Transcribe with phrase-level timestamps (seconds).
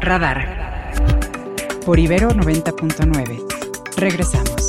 [0.00, 0.92] Radar.
[1.84, 3.44] Por Ibero 90.9.
[3.96, 4.68] Regresamos.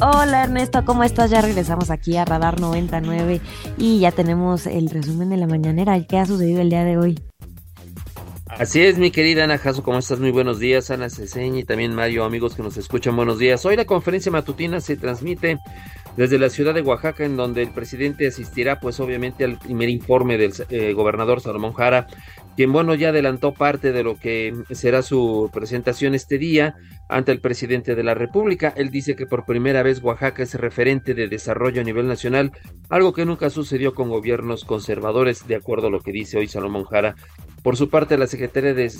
[0.00, 1.30] Hola Ernesto, ¿cómo estás?
[1.30, 3.40] Ya regresamos aquí a Radar 99
[3.78, 6.00] y ya tenemos el resumen de la mañanera.
[6.06, 7.31] ¿Qué ha sucedido el día de hoy?
[8.58, 10.20] Así es, mi querida Ana Jaso, ¿cómo estás?
[10.20, 13.64] Muy buenos días, Ana Ceseña y también Mario, amigos que nos escuchan, buenos días.
[13.64, 15.58] Hoy la conferencia matutina se transmite
[16.16, 20.36] desde la ciudad de Oaxaca, en donde el presidente asistirá, pues obviamente, al primer informe
[20.36, 22.06] del eh, gobernador Salomón Jara,
[22.54, 26.74] quien, bueno, ya adelantó parte de lo que será su presentación este día
[27.08, 28.74] ante el presidente de la República.
[28.76, 32.52] Él dice que por primera vez Oaxaca es referente de desarrollo a nivel nacional,
[32.90, 36.84] algo que nunca sucedió con gobiernos conservadores, de acuerdo a lo que dice hoy Salomón
[36.84, 37.16] Jara.
[37.62, 38.90] Por su parte, la secretaria de,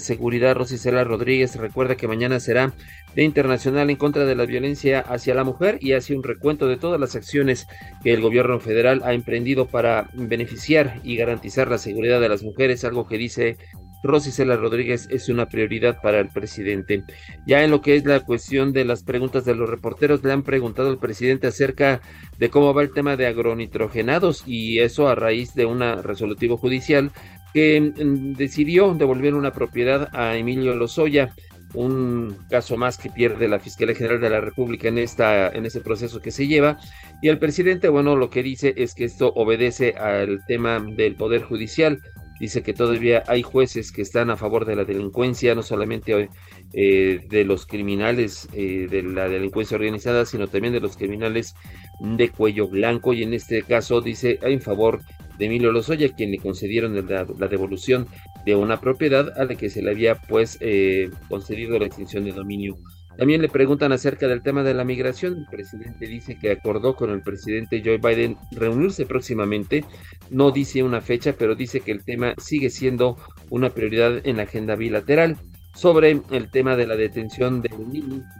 [0.00, 2.72] Seguridad, Rosicela Rodríguez, recuerda que mañana será
[3.14, 6.76] Día Internacional en contra de la violencia hacia la mujer y hace un recuento de
[6.76, 7.66] todas las acciones
[8.02, 12.84] que el gobierno federal ha emprendido para beneficiar y garantizar la seguridad de las mujeres,
[12.84, 13.56] algo que dice
[14.02, 17.04] Rosicela Rodríguez es una prioridad para el presidente.
[17.46, 20.42] Ya en lo que es la cuestión de las preguntas de los reporteros, le han
[20.42, 22.00] preguntado al presidente acerca
[22.38, 27.10] de cómo va el tema de agronitrogenados y eso a raíz de un resolutivo judicial
[27.52, 31.34] que mm, decidió devolver una propiedad a Emilio Lozoya,
[31.74, 35.80] un caso más que pierde la Fiscalía General de la República en esta en ese
[35.80, 36.78] proceso que se lleva.
[37.20, 41.42] Y el presidente bueno lo que dice es que esto obedece al tema del poder
[41.42, 42.00] judicial.
[42.40, 46.28] Dice que todavía hay jueces que están a favor de la delincuencia no solamente
[46.72, 51.54] eh, de los criminales eh, de la delincuencia organizada sino también de los criminales
[52.00, 55.00] de cuello blanco y en este caso dice en favor
[55.38, 58.06] de Emilio Lozoya, quien le concedieron la, devolución
[58.44, 62.32] de una propiedad a la que se le había pues eh, concedido la extinción de
[62.32, 62.76] dominio.
[63.16, 65.38] También le preguntan acerca del tema de la migración.
[65.38, 69.84] El presidente dice que acordó con el presidente Joe Biden reunirse próximamente.
[70.30, 73.16] No dice una fecha, pero dice que el tema sigue siendo
[73.50, 75.36] una prioridad en la agenda bilateral
[75.78, 77.68] sobre el tema de la detención de,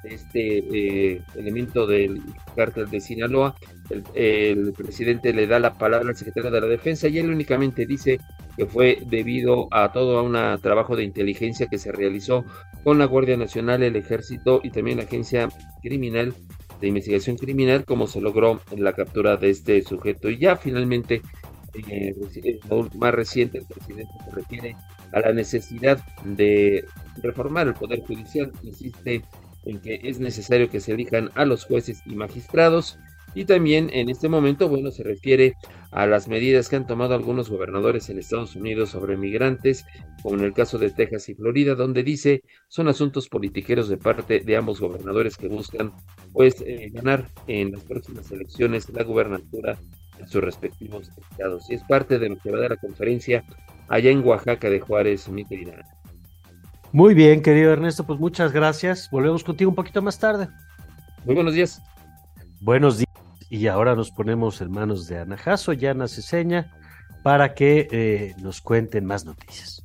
[0.03, 2.21] de este eh, elemento del
[2.57, 3.55] cártel de Sinaloa.
[4.13, 8.19] El, presidente le da la palabra al secretario de la Defensa y él únicamente dice
[8.57, 12.45] que fue debido a todo un trabajo de inteligencia que se realizó
[12.83, 15.49] con la Guardia Nacional, el Ejército y también la Agencia
[15.81, 16.35] Criminal
[16.81, 20.29] de Investigación Criminal, como se logró en la captura de este sujeto.
[20.29, 21.23] Y ya finalmente,
[21.89, 22.17] eh,
[22.99, 24.77] más reciente, el presidente se refiere
[25.13, 26.85] a la necesidad de
[27.23, 29.23] reformar el Poder Judicial, insiste
[29.65, 32.99] en que es necesario que se elijan a los jueces y magistrados
[33.35, 35.55] y también en este momento, bueno, se refiere
[35.91, 39.85] a las medidas que han tomado algunos gobernadores en Estados Unidos sobre migrantes,
[40.23, 44.41] como en el caso de Texas y Florida, donde dice son asuntos politiqueros de parte
[44.41, 45.93] de ambos gobernadores que buscan
[46.33, 49.79] pues eh, ganar en las próximas elecciones la gubernatura
[50.19, 51.71] en sus respectivos estados.
[51.71, 53.45] Y es parte de lo que va a dar la conferencia
[53.89, 55.45] allá en Oaxaca de Juárez, mi.
[56.93, 59.11] Muy bien, querido Ernesto, pues muchas gracias.
[59.11, 60.49] Volvemos contigo un poquito más tarde.
[61.25, 61.83] Muy buenos días.
[62.61, 63.09] Buenos días.
[63.51, 66.73] Y ahora nos ponemos en manos de Ana Jasso y Ana Ceseña
[67.23, 69.83] para que eh, nos cuenten más noticias.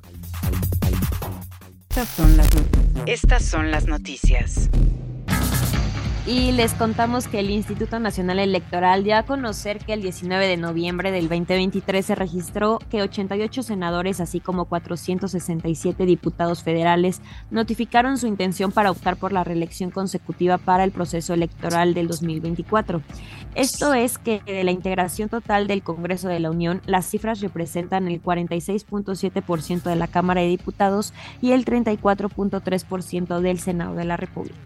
[1.90, 2.48] Estas son las,
[3.06, 4.70] Estas son las noticias.
[6.26, 10.56] Y les contamos que el Instituto Nacional Electoral dio a conocer que el 19 de
[10.56, 17.20] noviembre del 2023 se registró que 88 senadores, así como 467 diputados federales,
[17.50, 23.02] notificaron su intención para optar por la reelección consecutiva para el proceso electoral del 2024.
[23.54, 28.08] Esto es que de la integración total del Congreso de la Unión, las cifras representan
[28.08, 31.12] el 46.7% de la Cámara de Diputados
[31.42, 34.56] y el 34.3% del Senado de la República.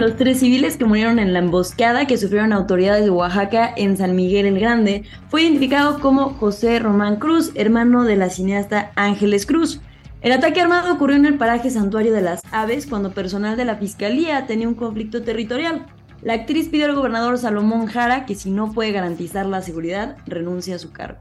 [0.00, 4.16] Los tres civiles que murieron en la emboscada que sufrieron autoridades de Oaxaca en San
[4.16, 9.82] Miguel el Grande fue identificado como José Román Cruz, hermano de la cineasta Ángeles Cruz.
[10.22, 13.76] El ataque armado ocurrió en el paraje Santuario de las Aves cuando personal de la
[13.76, 15.84] Fiscalía tenía un conflicto territorial.
[16.22, 20.72] La actriz pidió al gobernador Salomón Jara que si no puede garantizar la seguridad, renuncie
[20.72, 21.20] a su cargo.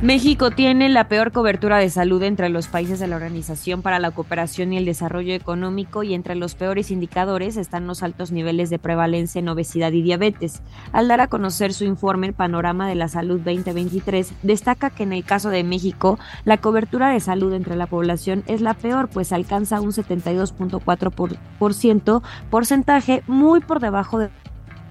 [0.00, 4.12] México tiene la peor cobertura de salud entre los países de la Organización para la
[4.12, 8.78] Cooperación y el Desarrollo Económico y entre los peores indicadores están los altos niveles de
[8.78, 10.62] prevalencia en obesidad y diabetes.
[10.92, 15.12] Al dar a conocer su informe El Panorama de la Salud 2023, destaca que en
[15.12, 19.32] el caso de México, la cobertura de salud entre la población es la peor, pues
[19.32, 24.30] alcanza un 72.4% porcentaje muy por debajo del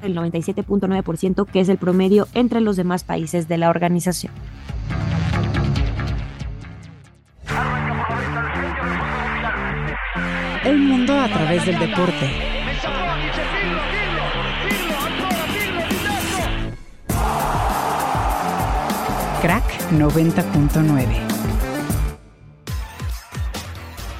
[0.04, 4.34] 97.9% que es el promedio entre los demás países de la organización.
[10.64, 12.30] El mundo a través del deporte.
[19.42, 21.28] Crack 90.9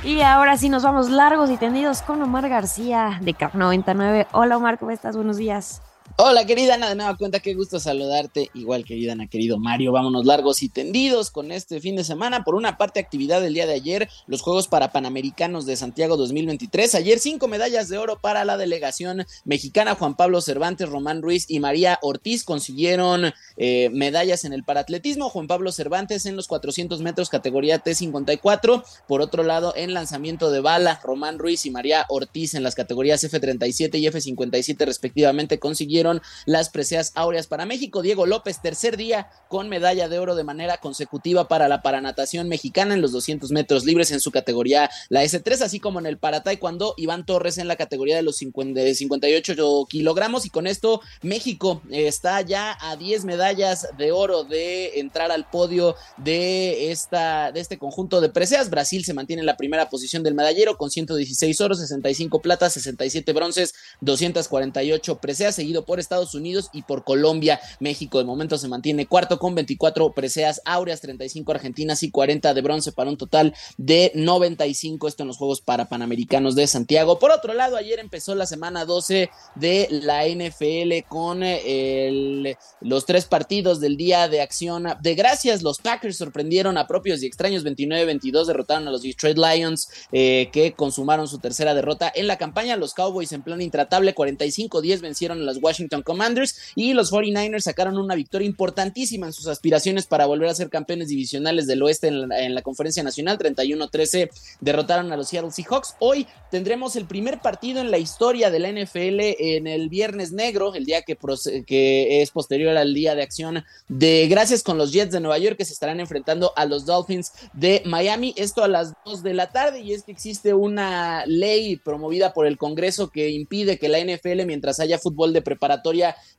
[0.06, 4.28] Y ahora sí nos vamos largos y tendidos con Omar García de Crack 99.
[4.32, 5.18] Hola Omar, ¿cómo estás?
[5.18, 5.82] Buenos días.
[6.16, 8.50] Hola querida Ana, de nueva cuenta, qué gusto saludarte.
[8.56, 12.44] Igual querida Ana, querido Mario, vámonos largos y tendidos con este fin de semana.
[12.44, 16.96] Por una parte, actividad del día de ayer, los Juegos para Panamericanos de Santiago 2023.
[16.96, 19.94] Ayer cinco medallas de oro para la delegación mexicana.
[19.94, 25.30] Juan Pablo Cervantes, Román Ruiz y María Ortiz consiguieron eh, medallas en el paratletismo.
[25.30, 28.84] Juan Pablo Cervantes en los 400 metros categoría T54.
[29.08, 33.24] Por otro lado, en lanzamiento de bala, Román Ruiz y María Ortiz en las categorías
[33.24, 35.97] F37 y F57 respectivamente consiguieron
[36.46, 38.02] las preseas áureas para México.
[38.02, 42.94] Diego López, tercer día con medalla de oro de manera consecutiva para la paranatación mexicana
[42.94, 46.44] en los 200 metros libres en su categoría, la S3, así como en el para
[46.44, 50.46] taekwondo, Iván Torres en la categoría de los 58 kilogramos.
[50.46, 55.96] Y con esto, México está ya a 10 medallas de oro de entrar al podio
[56.18, 58.70] de, esta, de este conjunto de preseas.
[58.70, 63.34] Brasil se mantiene en la primera posición del medallero con 116 oros, 65 platas, 67
[63.34, 67.60] bronces, 248 preseas, seguido por Estados Unidos y por Colombia.
[67.80, 72.62] México de momento se mantiene cuarto con 24 preseas áureas, 35 argentinas y 40 de
[72.62, 75.08] bronce para un total de 95.
[75.08, 77.18] Esto en los Juegos para Panamericanos de Santiago.
[77.18, 83.26] Por otro lado, ayer empezó la semana 12 de la NFL con eh, los tres
[83.26, 85.64] partidos del día de acción de gracias.
[85.64, 90.74] Los Packers sorprendieron a propios y extraños 29-22, derrotaron a los Detroit Lions eh, que
[90.74, 92.76] consumaron su tercera derrota en la campaña.
[92.76, 97.62] Los Cowboys en plan intratable 45-10 vencieron a las Washington Washington Commanders y los 49ers
[97.62, 102.08] sacaron una victoria importantísima en sus aspiraciones para volver a ser campeones divisionales del oeste
[102.08, 103.38] en la, conferencia nacional.
[103.38, 104.30] 31-13
[104.60, 105.96] derrotaron a los Seattle Seahawks.
[106.00, 110.74] Hoy tendremos el primer partido en la historia de la NFL en el Viernes Negro,
[110.74, 111.18] el día que,
[111.66, 115.58] que es posterior al día de acción de gracias con los Jets de Nueva York
[115.58, 118.34] que se estarán enfrentando a los Dolphins de Miami.
[118.36, 122.48] Esto a las 2 de la tarde y es que existe una ley promovida por
[122.48, 125.67] el Congreso que impide que la NFL mientras haya fútbol de preparación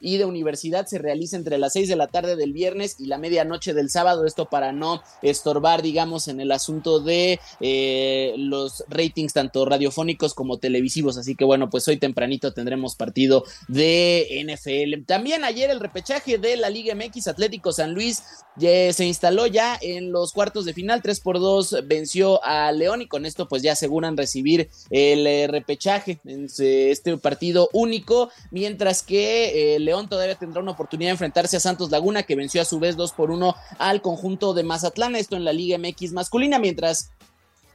[0.01, 3.19] y de universidad se realiza entre las 6 de la tarde del viernes y la
[3.19, 4.25] medianoche del sábado.
[4.25, 10.59] Esto para no estorbar, digamos, en el asunto de eh, los ratings tanto radiofónicos como
[10.59, 11.19] televisivos.
[11.19, 15.05] Así que bueno, pues hoy tempranito tendremos partido de NFL.
[15.07, 18.23] También ayer el repechaje de la Liga MX Atlético San Luis
[18.59, 21.03] se instaló ya en los cuartos de final.
[21.03, 25.47] 3 por 2 venció a León y con esto pues ya aseguran recibir el eh,
[25.47, 28.31] repechaje en este partido único.
[28.51, 32.61] Mientras que eh, León todavía tendrá una oportunidad de enfrentarse a Santos Laguna, que venció
[32.61, 36.13] a su vez 2 por 1 al conjunto de Mazatlán, esto en la Liga MX
[36.13, 37.11] masculina, mientras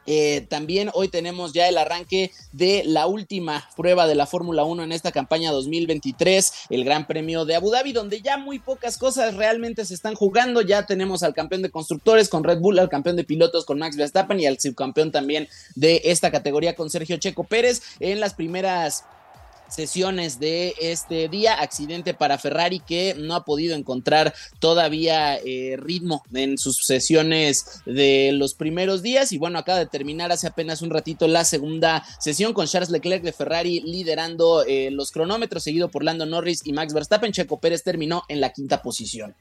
[0.05, 4.83] eh, también hoy tenemos ya el arranque de la última prueba de la Fórmula 1
[4.83, 9.35] en esta campaña 2023, el Gran Premio de Abu Dhabi, donde ya muy pocas cosas
[9.35, 10.61] realmente se están jugando.
[10.61, 13.95] Ya tenemos al campeón de constructores con Red Bull, al campeón de pilotos con Max
[13.95, 17.81] Verstappen y al subcampeón también de esta categoría con Sergio Checo Pérez.
[17.99, 19.05] En las primeras
[19.73, 21.59] sesiones de este día.
[21.61, 28.31] Accidente para Ferrari que no ha podido encontrar todavía eh, ritmo en sus sesiones de
[28.33, 29.31] los primeros días.
[29.31, 33.23] Y bueno, acaba de terminar hace apenas un ratito la segunda sesión con Charles Leclerc
[33.23, 37.31] de Ferrari liderando eh, los cronómetros, seguido por Lando Norris y Max Verstappen.
[37.31, 39.35] Checo Pérez terminó en la quinta posición.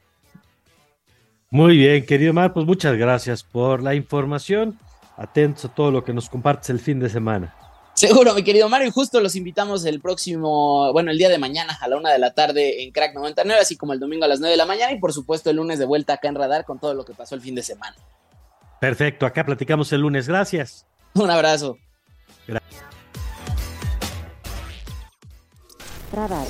[1.49, 4.79] Muy bien, querido Mar, pues muchas gracias por la información.
[5.17, 7.55] Atentos a todo lo que nos compartes el fin de semana.
[8.03, 11.77] Seguro, mi querido Mario, y justo los invitamos el próximo, bueno, el día de mañana
[11.79, 14.41] a la una de la tarde en Crack 99, así como el domingo a las
[14.41, 16.79] 9 de la mañana y por supuesto el lunes de vuelta acá en Radar con
[16.79, 17.95] todo lo que pasó el fin de semana.
[18.81, 20.85] Perfecto, acá platicamos el lunes, gracias.
[21.13, 21.77] Un abrazo.
[26.11, 26.45] Radar.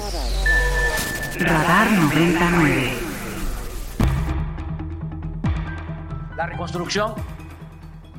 [1.38, 2.92] Radar 99.
[6.36, 7.14] La reconstrucción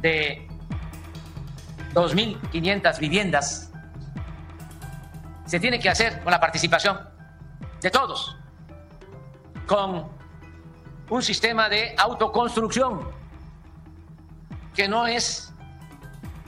[0.03, 0.47] de
[1.95, 3.71] 2.500 viviendas.
[5.47, 6.99] Se tiene que hacer con la participación
[7.81, 8.37] de todos,
[9.67, 10.09] con
[11.11, 13.01] un sistema de autoconstrucción
[14.75, 15.53] que no es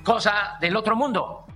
[0.03, 1.47] cosa del otro mundo.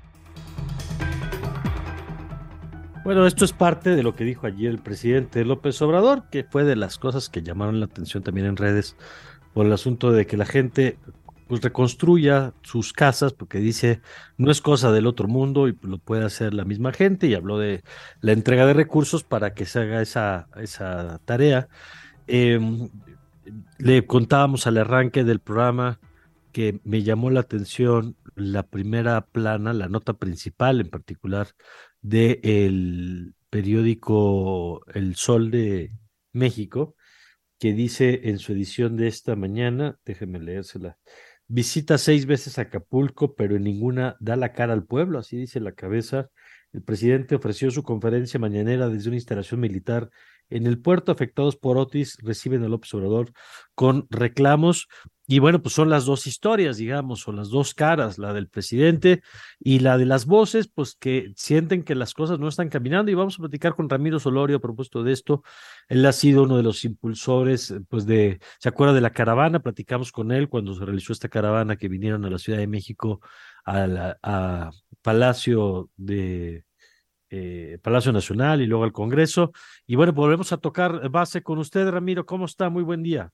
[3.03, 6.65] Bueno, esto es parte de lo que dijo ayer el presidente López Obrador, que fue
[6.65, 8.95] de las cosas que llamaron la atención también en redes
[9.55, 10.99] por el asunto de que la gente
[11.50, 14.02] pues reconstruya sus casas, porque dice,
[14.37, 17.59] no es cosa del otro mundo y lo puede hacer la misma gente, y habló
[17.59, 17.83] de
[18.21, 21.66] la entrega de recursos para que se haga esa, esa tarea.
[22.28, 22.88] Em,
[23.78, 25.99] le contábamos al arranque del programa
[26.52, 31.49] que me llamó la atención la primera plana, la nota principal en particular
[32.00, 35.90] de el periódico El Sol de
[36.33, 36.95] México,
[37.59, 40.97] que dice en su edición de esta mañana, déjeme leérsela,
[41.50, 45.73] visita seis veces Acapulco, pero en ninguna da la cara al pueblo, así dice la
[45.73, 46.30] cabeza.
[46.73, 50.11] El presidente ofreció su conferencia mañanera desde una instalación militar
[50.49, 53.33] en el puerto afectados por Otis reciben al observador
[53.75, 54.88] con reclamos
[55.31, 59.23] y bueno, pues son las dos historias, digamos, son las dos caras, la del presidente
[59.61, 63.15] y la de las voces, pues que sienten que las cosas no están caminando y
[63.15, 65.45] vamos a platicar con Ramiro Solorio a propósito de esto.
[65.87, 69.61] Él ha sido uno de los impulsores, pues de, ¿se acuerda de la caravana?
[69.61, 73.21] Platicamos con él cuando se realizó esta caravana que vinieron a la Ciudad de México
[73.65, 76.65] a Palacio de
[77.31, 79.53] eh, Palacio Nacional y luego al Congreso.
[79.87, 82.27] Y bueno, volvemos a tocar base con usted, Ramiro.
[82.27, 82.69] ¿Cómo está?
[82.69, 83.33] Muy buen día.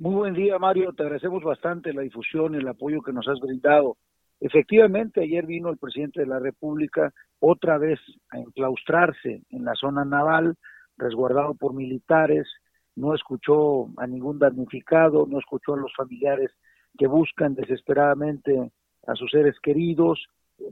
[0.00, 0.94] Muy buen día, Mario.
[0.94, 3.98] Te agradecemos bastante la difusión y el apoyo que nos has brindado.
[4.40, 10.06] Efectivamente, ayer vino el presidente de la República otra vez a enclaustrarse en la zona
[10.06, 10.56] naval,
[10.96, 12.48] resguardado por militares,
[12.96, 16.50] no escuchó a ningún damnificado, no escuchó a los familiares
[16.96, 18.72] que buscan desesperadamente
[19.06, 20.28] a sus seres queridos,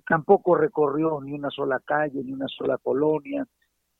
[0.08, 3.46] tampoco recorrió ni una sola calle, ni una sola colonia,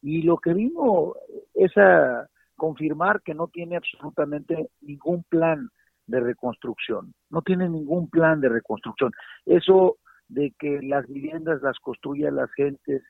[0.00, 1.12] y lo que vino
[1.52, 2.26] es a
[2.58, 5.70] confirmar que no tiene absolutamente ningún plan
[6.06, 9.12] de reconstrucción, no tiene ningún plan de reconstrucción.
[9.46, 9.96] Eso
[10.28, 13.02] de que las viviendas las construyan las gentes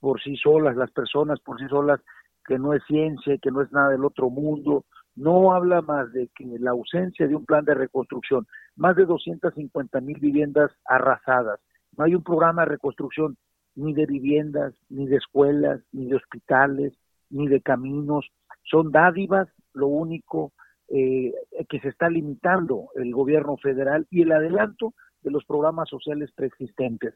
[0.00, 2.00] por sí solas, las personas por sí solas,
[2.46, 4.84] que no es ciencia, que no es nada del otro mundo,
[5.14, 8.46] no habla más de que la ausencia de un plan de reconstrucción,
[8.76, 11.60] más de 250 mil viviendas arrasadas,
[11.96, 13.36] no hay un programa de reconstrucción
[13.76, 16.92] ni de viviendas, ni de escuelas, ni de hospitales,
[17.30, 18.30] ni de caminos.
[18.64, 20.52] Son dádivas, lo único
[20.88, 21.32] eh,
[21.68, 27.14] que se está limitando el gobierno federal y el adelanto de los programas sociales preexistentes.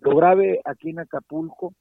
[0.00, 1.74] Lo grave aquí en Acapulco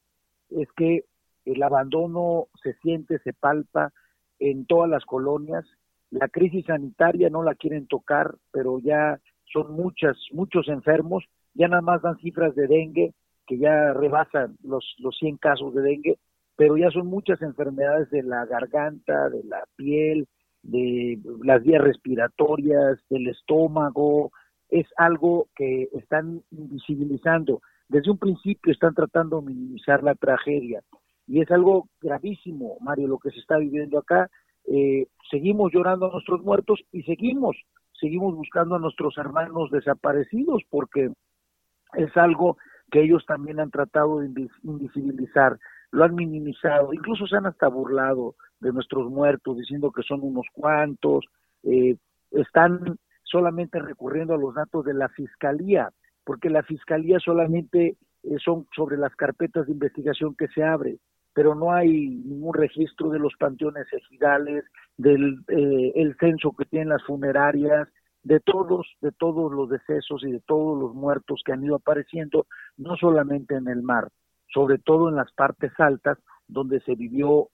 [0.49, 1.05] es que
[1.45, 3.91] el abandono se siente, se palpa
[4.39, 5.65] en todas las colonias.
[6.09, 9.19] La crisis sanitaria no la quieren tocar, pero ya
[9.51, 11.23] son muchas, muchos enfermos
[11.53, 13.13] ya nada más dan cifras de dengue
[13.45, 16.17] que ya rebasan los, los 100 casos de dengue,
[16.59, 20.27] pero ya son muchas enfermedades de la garganta, de la piel,
[20.61, 24.33] de las vías respiratorias, del estómago,
[24.67, 27.61] es algo que están invisibilizando.
[27.87, 30.81] Desde un principio están tratando de minimizar la tragedia
[31.27, 34.29] y es algo gravísimo, Mario, lo que se está viviendo acá.
[34.67, 37.55] Eh, seguimos llorando a nuestros muertos y seguimos,
[37.97, 41.09] seguimos buscando a nuestros hermanos desaparecidos porque
[41.93, 42.57] es algo
[42.91, 45.57] que ellos también han tratado de invisibilizar,
[45.91, 50.45] lo han minimizado, incluso se han hasta burlado de nuestros muertos, diciendo que son unos
[50.53, 51.25] cuantos,
[51.63, 51.97] eh,
[52.31, 55.89] están solamente recurriendo a los datos de la fiscalía,
[56.23, 60.97] porque la fiscalía solamente eh, son sobre las carpetas de investigación que se abre,
[61.33, 64.65] pero no hay ningún registro de los panteones ejidales,
[64.97, 67.87] del eh, censo que tienen las funerarias,
[68.23, 72.47] de todos, de todos los decesos y de todos los muertos que han ido apareciendo,
[72.77, 74.09] no solamente en el mar,
[74.53, 77.49] sobre todo en las partes altas, donde se vivió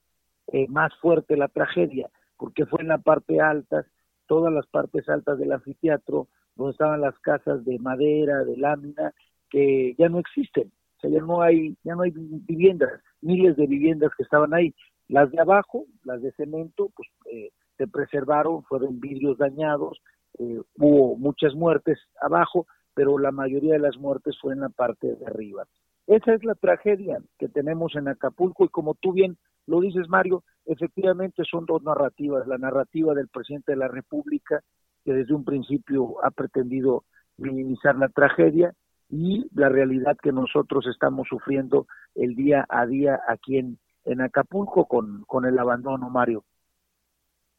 [0.47, 3.85] eh, más fuerte la tragedia, porque fue en la parte alta,
[4.27, 9.13] todas las partes altas del anfiteatro, donde estaban las casas de madera, de lámina,
[9.49, 13.67] que ya no existen, o sea, ya no hay, ya no hay viviendas, miles de
[13.67, 14.73] viviendas que estaban ahí.
[15.07, 20.01] Las de abajo, las de cemento, pues eh, se preservaron, fueron vidrios dañados,
[20.39, 25.15] eh, hubo muchas muertes abajo, pero la mayoría de las muertes fue en la parte
[25.15, 25.67] de arriba.
[26.07, 30.43] Esa es la tragedia que tenemos en Acapulco y como tú bien lo dices, Mario,
[30.65, 32.47] efectivamente son dos narrativas.
[32.47, 34.61] La narrativa del presidente de la República,
[35.03, 37.03] que desde un principio ha pretendido
[37.37, 38.75] minimizar la tragedia,
[39.09, 44.85] y la realidad que nosotros estamos sufriendo el día a día aquí en, en Acapulco
[44.85, 46.43] con, con el abandono, Mario.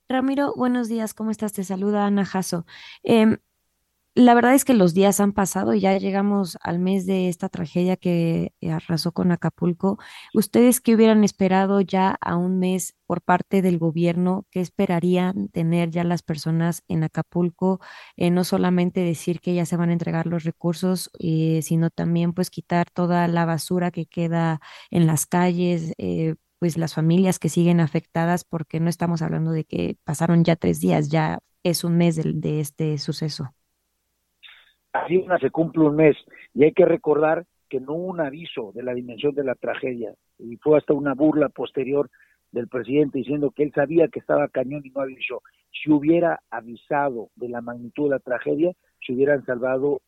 [0.09, 1.53] Ramiro, buenos días, ¿cómo estás?
[1.53, 2.65] Te saluda Ana Jasso.
[3.03, 3.39] Em,
[4.17, 7.51] la verdad es que los días han pasado y ya llegamos al mes de esta
[7.51, 9.99] tragedia que arrasó con Acapulco.
[10.33, 14.47] ¿Ustedes qué hubieran esperado ya a un mes por parte del gobierno?
[14.51, 17.79] ¿Qué esperarían tener ya las personas en Acapulco?
[18.17, 22.33] Eh, no solamente decir que ya se van a entregar los recursos, eh, sino también
[22.33, 27.51] pues quitar toda la basura que queda en las calles, eh, pues las familias que
[27.51, 31.99] siguen afectadas, porque no estamos hablando de que pasaron ya tres días, ya es un
[31.99, 33.56] mes de, de este suceso.
[35.03, 36.17] Así se cumple un mes
[36.55, 40.15] y hay que recordar que no hubo un aviso de la dimensión de la tragedia
[40.39, 42.09] y fue hasta una burla posterior
[42.53, 45.43] del presidente diciendo que él sabía que estaba cañón y no avisó.
[45.73, 48.73] Si hubiera avisado de la magnitud de la tragedia,
[49.05, 50.01] se hubieran salvado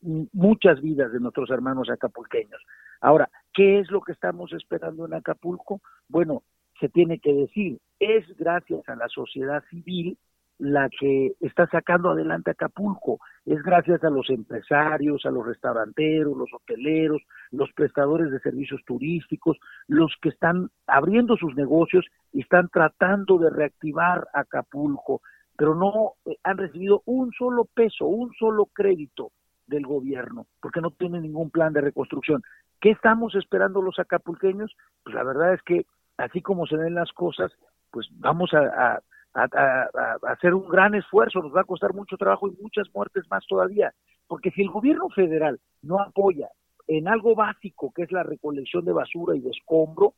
[0.00, 2.60] muchas vidas de nuestros hermanos acapulqueños.
[3.00, 5.80] Ahora, ¿qué es lo que estamos esperando en Acapulco?
[6.08, 6.42] Bueno,
[6.80, 10.18] se tiene que decir, es gracias a la sociedad civil
[10.58, 13.18] la que está sacando adelante Acapulco.
[13.44, 19.58] Es gracias a los empresarios, a los restauranteros, los hoteleros, los prestadores de servicios turísticos,
[19.88, 25.22] los que están abriendo sus negocios y están tratando de reactivar Acapulco,
[25.56, 29.32] pero no eh, han recibido un solo peso, un solo crédito
[29.66, 32.42] del gobierno, porque no tienen ningún plan de reconstrucción.
[32.80, 34.74] ¿Qué estamos esperando los acapulqueños?
[35.02, 37.52] Pues la verdad es que así como se ven las cosas,
[37.90, 39.00] pues vamos a,
[39.34, 43.92] hacer un gran esfuerzo, nos va a costar mucho trabajo y muchas muertes más todavía,
[44.26, 46.48] porque si el gobierno federal no apoya
[46.86, 50.14] en algo básico que es la recolección de basura y de escombro,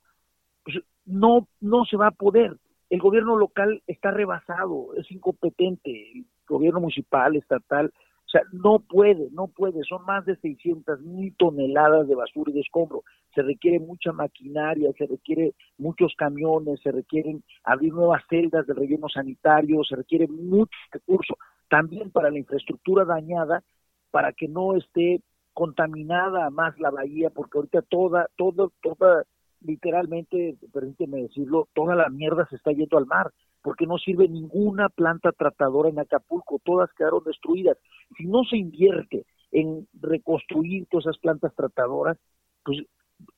[0.64, 2.56] pues no, no se va a poder.
[2.90, 7.92] El gobierno local está rebasado, es incompetente, el gobierno municipal, estatal,
[8.26, 12.54] o sea, no puede, no puede, son más de 600 mil toneladas de basura y
[12.54, 13.04] de escombro.
[13.34, 19.08] Se requiere mucha maquinaria, se requiere muchos camiones, se requieren abrir nuevas celdas de relleno
[19.08, 21.36] sanitario, se requiere mucho recurso
[21.68, 23.62] también para la infraestructura dañada,
[24.10, 25.20] para que no esté
[25.52, 29.24] contaminada más la bahía, porque ahorita toda, toda, toda,
[29.66, 33.32] literalmente, permíteme decirlo, toda la mierda se está yendo al mar
[33.62, 37.76] porque no sirve ninguna planta tratadora en Acapulco, todas quedaron destruidas.
[38.16, 42.16] Si no se invierte en reconstruir todas esas plantas tratadoras,
[42.64, 42.78] pues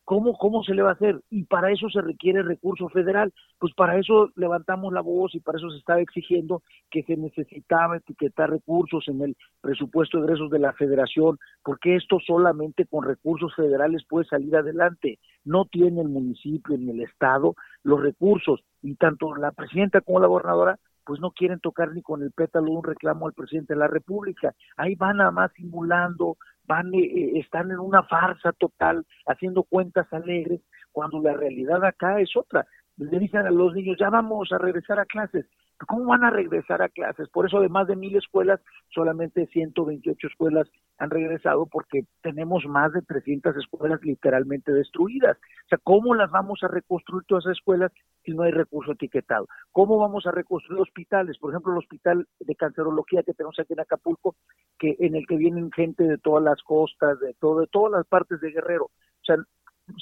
[0.05, 1.21] ¿Cómo, ¿Cómo se le va a hacer?
[1.29, 3.33] Y para eso se requiere recurso federal.
[3.59, 7.99] Pues para eso levantamos la voz y para eso se estaba exigiendo que se necesitaba
[7.99, 13.55] etiquetar recursos en el presupuesto de egresos de la federación, porque esto solamente con recursos
[13.55, 15.19] federales puede salir adelante.
[15.45, 20.27] No tiene el municipio ni el estado los recursos y tanto la presidenta como la
[20.27, 20.79] gobernadora
[21.09, 24.55] pues no quieren tocar ni con el pétalo un reclamo al presidente de la República.
[24.77, 26.37] Ahí van nada más simulando,
[26.67, 30.61] van, eh, eh, están en una farsa total, haciendo cuentas alegres,
[30.93, 32.67] cuando la realidad acá es otra.
[32.99, 35.47] Le dicen a los niños, ya vamos a regresar a clases.
[35.87, 37.27] ¿Cómo van a regresar a clases?
[37.31, 40.69] Por eso, además de mil escuelas, solamente 128 escuelas
[40.99, 45.39] han regresado porque tenemos más de 300 escuelas literalmente destruidas.
[45.39, 47.93] O sea, ¿cómo las vamos a reconstruir todas esas escuelas
[48.29, 49.49] si no hay recurso etiquetado?
[49.73, 51.39] ¿Cómo vamos a reconstruir hospitales?
[51.39, 54.37] Por ejemplo, el hospital de cancerología que tenemos aquí en Acapulco,
[54.79, 58.07] que en el que vienen gente de todas las costas, de todo, de todas las
[58.07, 58.85] partes de Guerrero.
[58.85, 59.37] O sea,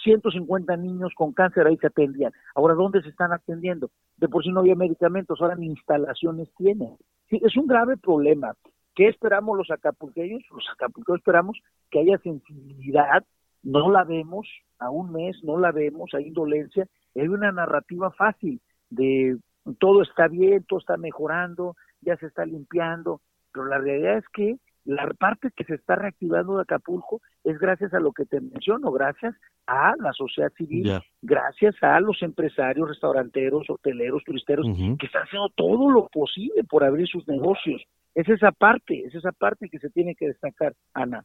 [0.03, 2.33] 150 niños con cáncer ahí se atendían.
[2.57, 3.91] Ahora, ¿dónde se están atendiendo?
[4.17, 6.97] De por sí no había medicamentos, ahora ni instalaciones tienen.
[7.31, 8.55] Sí, es un grave problema.
[8.97, 10.43] ¿Qué esperamos los acapulqueños?
[10.51, 11.59] Los acapulqueños esperamos
[11.91, 13.25] que haya sensibilidad,
[13.67, 14.47] no la vemos,
[14.79, 19.37] a un mes no la vemos, hay indolencia, hay una narrativa fácil de
[19.81, 23.21] todo está bien, todo está mejorando, ya se está limpiando,
[23.53, 27.93] pero la realidad es que la parte que se está reactivando de Acapulco es gracias
[27.93, 29.35] a lo que te menciono, gracias
[29.67, 34.65] a la sociedad civil, gracias a los empresarios, restauranteros, hoteleros, turisteros,
[34.97, 37.83] que están haciendo todo lo posible por abrir sus negocios.
[38.15, 41.25] Es esa parte, es esa parte que se tiene que destacar, Ana.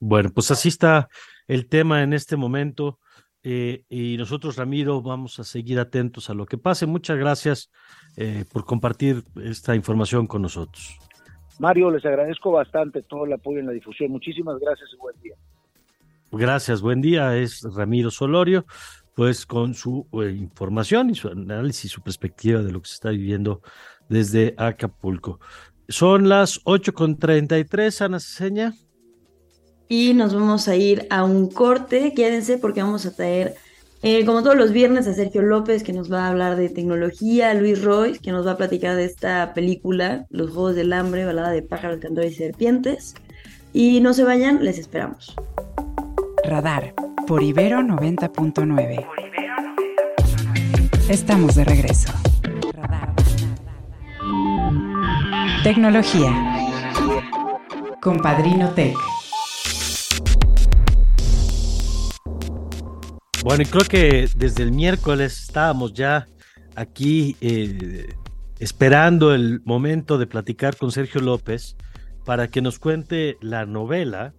[0.00, 1.08] Bueno, pues así está
[1.46, 2.98] el tema en este momento.
[3.42, 6.86] Eh, y nosotros, Ramiro, vamos a seguir atentos a lo que pase.
[6.86, 7.70] Muchas gracias
[8.16, 10.98] eh, por compartir esta información con nosotros.
[11.58, 14.10] Mario, les agradezco bastante todo el apoyo en la difusión.
[14.10, 15.34] Muchísimas gracias y buen día.
[16.32, 17.36] Gracias, buen día.
[17.36, 18.64] Es Ramiro Solorio,
[19.14, 23.10] pues con su eh, información y su análisis, su perspectiva de lo que se está
[23.10, 23.60] viviendo
[24.08, 25.40] desde Acapulco.
[25.88, 28.72] Son las 8.33, Ana Seña.
[29.90, 32.14] Y nos vamos a ir a un corte.
[32.14, 33.56] Quédense porque vamos a traer
[34.02, 37.52] eh, como todos los viernes, a Sergio López, que nos va a hablar de tecnología,
[37.54, 41.50] Luis Royce, que nos va a platicar de esta película, Los Juegos del Hambre, balada
[41.50, 43.16] de pájaros, cantores y serpientes.
[43.72, 45.34] Y no se vayan, les esperamos.
[46.44, 46.94] Radar,
[47.26, 49.06] por Ibero 90.9.
[51.08, 52.12] Estamos de regreso.
[55.64, 56.32] Tecnología.
[58.00, 58.96] Compadrino Tech.
[63.42, 66.28] Bueno, y creo que desde el miércoles estábamos ya
[66.76, 68.14] aquí eh,
[68.58, 71.74] esperando el momento de platicar con Sergio López
[72.26, 74.34] para que nos cuente la novela,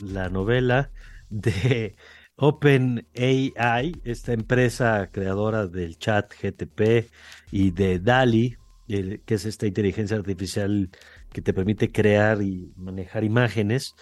[0.00, 0.92] la novela
[1.28, 1.96] de
[2.36, 7.10] OpenAI, esta empresa creadora del chat GTP
[7.50, 8.56] y de DALI,
[8.86, 10.88] que es esta inteligencia artificial
[11.32, 13.96] que te permite crear y manejar imágenes.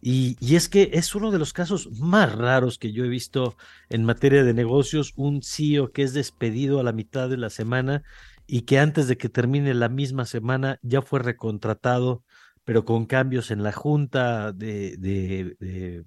[0.00, 3.56] Y, es que es uno de los casos más raros que yo he visto
[3.88, 8.02] en materia de negocios, un CEO que es despedido a la mitad de la semana
[8.46, 12.22] y que antes de que termine la misma semana ya fue recontratado
[12.64, 16.04] pero con cambios en la junta de, de, de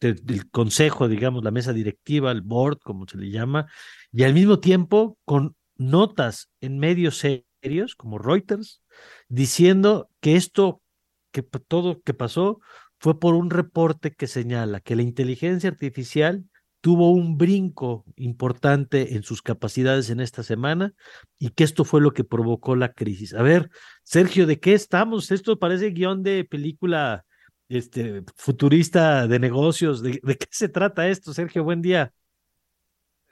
[0.00, 3.66] del consejo, digamos, la mesa directiva, el board, como se le llama,
[4.12, 8.82] y al mismo tiempo con notas en medios serios como Reuters
[9.28, 10.82] diciendo que esto,
[11.30, 12.60] que todo que pasó
[12.98, 16.44] fue por un reporte que señala que la inteligencia artificial
[16.80, 20.94] tuvo un brinco importante en sus capacidades en esta semana
[21.38, 23.34] y que esto fue lo que provocó la crisis.
[23.34, 23.70] A ver,
[24.02, 25.30] Sergio, ¿de qué estamos?
[25.30, 27.24] Esto parece guion de película
[27.68, 30.02] este, futurista de negocios.
[30.02, 31.64] ¿De, qué se trata esto, Sergio?
[31.64, 32.12] Buen día.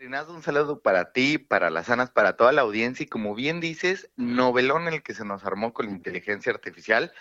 [0.01, 4.09] Un saludo para ti, para las sanas, para toda la audiencia y como bien dices,
[4.15, 7.13] novelón el que se nos armó con la inteligencia artificial.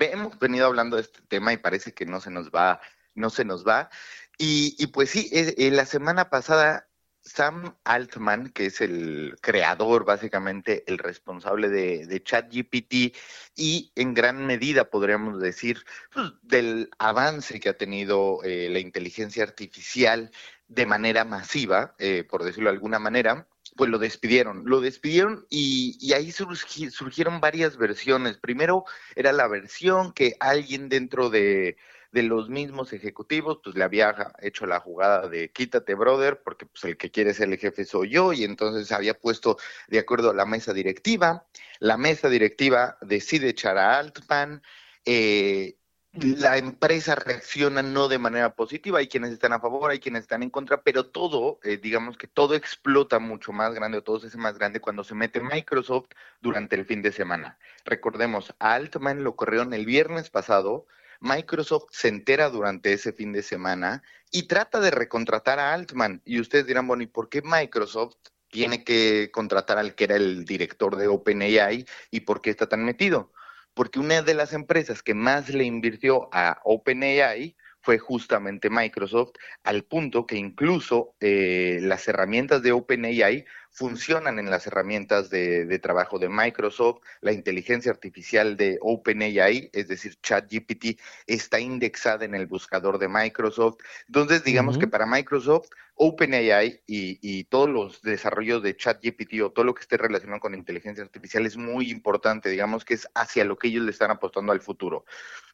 [0.00, 2.80] Hemos venido hablando de este tema y parece que no se nos va,
[3.14, 3.90] no se nos va.
[4.38, 6.88] Y, pues sí, eh, la semana pasada
[7.22, 13.14] Sam Altman, que es el creador, básicamente el responsable de, de ChatGPT
[13.54, 19.44] y en gran medida podríamos decir pues, del avance que ha tenido eh, la inteligencia
[19.44, 20.30] artificial
[20.74, 24.62] de manera masiva, eh, por decirlo de alguna manera, pues lo despidieron.
[24.66, 28.38] Lo despidieron y, y ahí surgieron varias versiones.
[28.38, 31.76] Primero era la versión que alguien dentro de
[32.12, 36.84] de los mismos ejecutivos, pues le había hecho la jugada de quítate, brother, porque pues
[36.84, 39.56] el que quiere ser el jefe soy yo, y entonces había puesto
[39.88, 41.46] de acuerdo a la mesa directiva.
[41.80, 44.62] La mesa directiva decide echar a Altman.
[45.06, 45.78] Eh,
[46.12, 50.42] la empresa reacciona no de manera positiva, hay quienes están a favor, hay quienes están
[50.42, 54.26] en contra, pero todo, eh, digamos que todo explota mucho más grande o todo se
[54.26, 56.08] hace más grande cuando se mete Microsoft
[56.42, 57.58] durante el fin de semana.
[57.86, 60.86] Recordemos, a Altman lo corrieron el viernes pasado,
[61.20, 66.20] Microsoft se entera durante ese fin de semana y trata de recontratar a Altman.
[66.24, 68.16] Y ustedes dirán, bueno, ¿y por qué Microsoft
[68.50, 72.84] tiene que contratar al que era el director de OpenAI y por qué está tan
[72.84, 73.32] metido?
[73.74, 79.32] Porque una de las empresas que más le invirtió a OpenAI fue justamente Microsoft,
[79.64, 86.18] al punto que incluso eh, las herramientas de OpenAI funcionan en las herramientas de, trabajo
[86.18, 92.98] de Microsoft, la inteligencia artificial de OpenAI, es decir, ChatGPT, está indexada en el buscador
[92.98, 93.78] de Microsoft.
[94.06, 99.64] Entonces, digamos que para Microsoft, OpenAI y, y, todos los desarrollos de ChatGPT o todo
[99.64, 103.56] lo que esté relacionado con inteligencia artificial es muy importante, digamos que es hacia lo
[103.56, 105.04] que ellos le están apostando al futuro.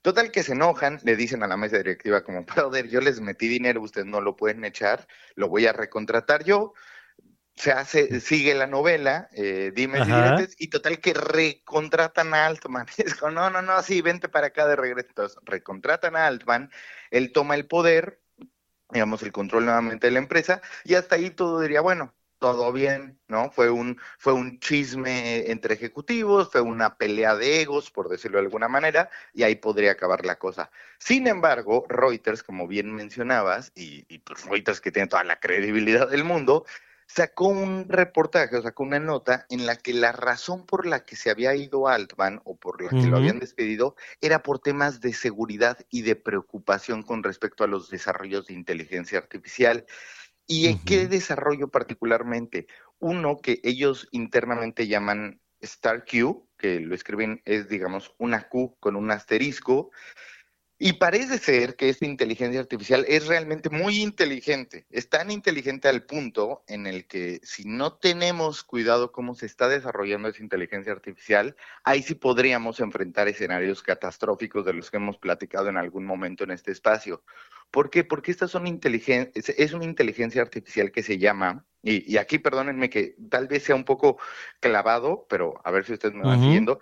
[0.03, 3.47] Total que se enojan, le dicen a la mesa directiva como, brother, yo les metí
[3.47, 6.75] dinero, ustedes no lo pueden echar, lo voy a recontratar yo
[7.59, 12.87] se hace, sigue la novela, eh, dime si y total que recontratan a Altman.
[12.99, 15.09] Es como, no, no, no, sí, vente para acá de regreso.
[15.09, 16.71] Entonces, recontratan a Altman,
[17.11, 18.21] él toma el poder,
[18.91, 23.19] digamos, el control nuevamente de la empresa, y hasta ahí todo diría, bueno, todo bien,
[23.27, 23.51] ¿no?
[23.51, 28.45] Fue un, fue un chisme entre ejecutivos, fue una pelea de egos, por decirlo de
[28.45, 30.71] alguna manera, y ahí podría acabar la cosa.
[30.99, 36.09] Sin embargo, Reuters, como bien mencionabas, y, y pues Reuters que tiene toda la credibilidad
[36.09, 36.65] del mundo,
[37.09, 41.17] sacó un reportaje o sacó una nota en la que la razón por la que
[41.17, 45.15] se había ido Altman o por la que lo habían despedido era por temas de
[45.15, 49.87] seguridad y de preocupación con respecto a los desarrollos de inteligencia artificial.
[50.47, 52.67] ¿Y en qué desarrollo particularmente?
[52.99, 59.11] Uno que ellos internamente llaman StarQ, que lo escriben es, digamos, una Q con un
[59.11, 59.91] asterisco,
[60.81, 64.87] y parece ser que esta inteligencia artificial es realmente muy inteligente.
[64.91, 69.69] Es tan inteligente al punto en el que si no tenemos cuidado cómo se está
[69.69, 75.69] desarrollando esa inteligencia artificial, ahí sí podríamos enfrentar escenarios catastróficos de los que hemos platicado
[75.69, 77.25] en algún momento en este espacio.
[77.73, 78.05] ¿Por qué?
[78.05, 83.49] Porque esta son es una inteligencia artificial que se llama, y, aquí perdónenme que tal
[83.49, 84.19] vez sea un poco
[84.61, 86.81] clavado, pero a ver si ustedes me van siguiendo,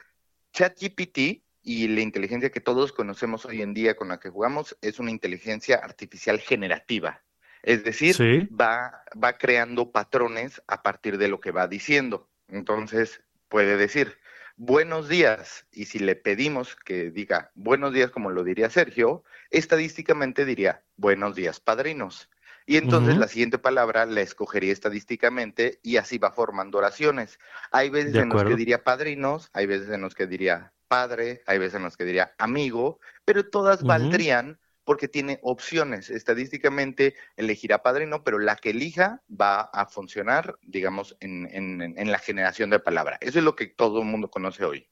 [0.52, 5.00] ChatGPT y la inteligencia que todos conocemos hoy en día con la que jugamos es
[5.00, 7.24] una inteligencia artificial generativa.
[7.64, 8.16] Es decir,
[8.58, 12.28] va, va creando patrones a partir de lo que va diciendo.
[12.46, 14.16] Entonces, puede decir,
[14.54, 20.44] buenos días, y si le pedimos que diga buenos días como lo diría Sergio, estadísticamente
[20.44, 22.30] diría buenos días, padrinos.
[22.64, 27.40] Y entonces la siguiente palabra la escogería estadísticamente y así va formando oraciones.
[27.72, 31.58] Hay veces en los que diría padrinos, hay veces en los que diría padre, hay
[31.58, 36.10] veces en los que diría amigo, pero todas valdrían porque tiene opciones.
[36.10, 42.70] Estadísticamente elegirá padrino, pero la que elija va a funcionar, digamos, en, en, la generación
[42.70, 43.18] de palabra.
[43.20, 44.88] Eso es lo que todo el mundo conoce hoy.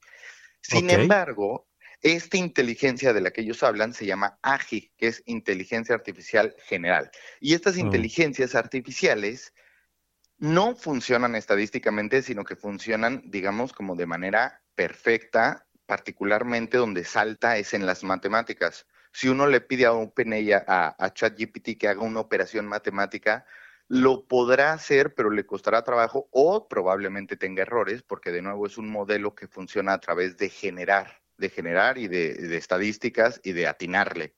[0.59, 1.69] Sin embargo,
[2.01, 7.09] esta inteligencia de la que ellos hablan se llama AGI, que es inteligencia artificial general.
[7.39, 7.79] Y estas mm.
[7.79, 9.53] inteligencias artificiales
[10.37, 17.73] no funcionan estadísticamente, sino que funcionan, digamos, como de manera perfecta particularmente donde salta es
[17.73, 18.87] en las matemáticas.
[19.11, 23.45] Si uno le pide a OpenAI, a, a ChatGPT que haga una operación matemática,
[23.87, 28.77] lo podrá hacer, pero le costará trabajo o probablemente tenga errores, porque de nuevo es
[28.77, 33.67] un modelo que funciona a través de generar, de generar y de, estadísticas y de
[33.67, 34.35] atinarle.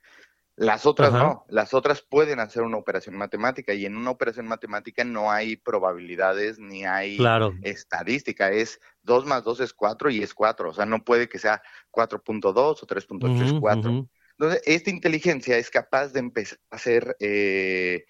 [0.59, 5.03] Las otras no, las otras pueden hacer una operación matemática y en una operación matemática
[5.03, 7.19] no hay probabilidades ni hay
[7.61, 11.37] estadística, es 2 más 2 es 4 y es 4, o sea, no puede que
[11.37, 14.09] sea 4.2 o 3.34.
[14.31, 18.05] Entonces, esta inteligencia es capaz de empezar a hacer eh,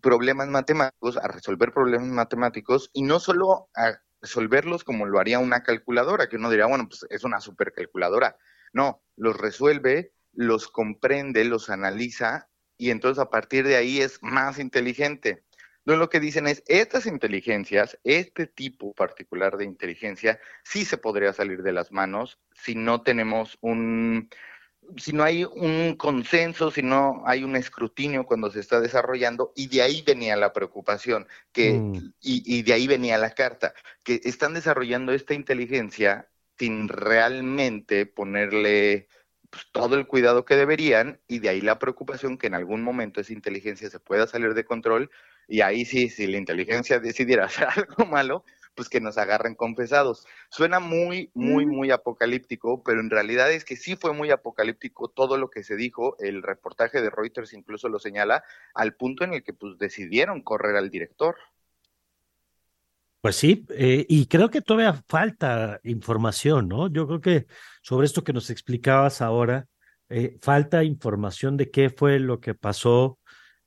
[0.00, 5.62] problemas matemáticos, a resolver problemas matemáticos y no solo a resolverlos como lo haría una
[5.62, 8.36] calculadora, que uno diría, bueno, pues es una supercalculadora.
[8.72, 14.60] No, los resuelve, los comprende, los analiza y entonces a partir de ahí es más
[14.60, 15.42] inteligente.
[15.78, 21.32] Entonces lo que dicen es, estas inteligencias, este tipo particular de inteligencia, sí se podría
[21.32, 24.30] salir de las manos si no tenemos un,
[24.96, 29.66] si no hay un consenso, si no hay un escrutinio cuando se está desarrollando, y
[29.66, 32.12] de ahí venía la preocupación, que, mm.
[32.20, 33.74] y, de ahí venía la carta,
[34.04, 39.08] que están desarrollando esta inteligencia sin realmente ponerle
[39.50, 43.20] pues, todo el cuidado que deberían, y de ahí la preocupación que en algún momento
[43.20, 45.10] esa inteligencia se pueda salir de control,
[45.46, 48.44] y ahí sí, si la inteligencia decidiera hacer algo malo,
[48.78, 50.24] pues que nos agarren confesados.
[50.50, 51.68] Suena muy, muy, mm.
[51.68, 55.74] muy apocalíptico, pero en realidad es que sí fue muy apocalíptico todo lo que se
[55.74, 60.42] dijo, el reportaje de Reuters incluso lo señala, al punto en el que pues decidieron
[60.42, 61.36] correr al director.
[63.20, 66.88] Pues sí, eh, y creo que todavía falta información, ¿no?
[66.88, 67.46] Yo creo que
[67.82, 69.66] sobre esto que nos explicabas ahora,
[70.08, 73.18] eh, falta información de qué fue lo que pasó.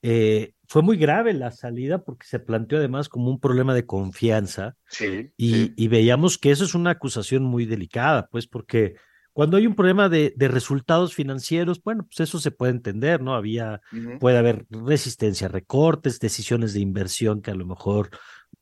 [0.02, 4.76] Eh, fue muy grave la salida porque se planteó además como un problema de confianza.
[4.88, 8.96] Sí y, veíamos que eso es una acusación muy delicada, pues porque
[9.34, 13.36] cuando hay un problema de, de resultados financieros, bueno, pues eso se puede entender, ¿no?
[13.36, 13.82] Había,
[14.20, 18.10] puede haber resistencia a recortes, decisiones de inversión que a lo mejor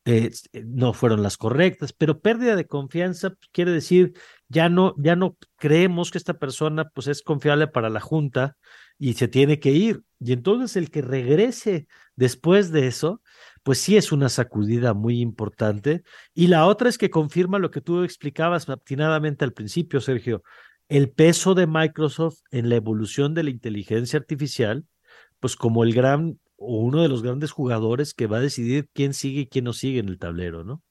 [0.09, 0.31] eh,
[0.65, 4.13] no fueron las correctas, pero pérdida de confianza quiere decir
[4.47, 8.57] ya no, ya no creemos que esta persona pues es confiable para la junta
[8.97, 10.01] y se tiene que ir.
[10.19, 13.21] Y entonces el que regrese después de eso,
[13.61, 16.01] pues sí es una sacudida muy importante.
[16.33, 20.41] Y la otra es que confirma lo que tú explicabas obstinadamente al principio, Sergio,
[20.87, 24.85] el peso de Microsoft en la evolución de la inteligencia artificial,
[25.39, 29.13] pues como el gran o uno de los grandes jugadores que va a decidir quién
[29.13, 30.83] sigue y quién no sigue en el tablero, ¿no?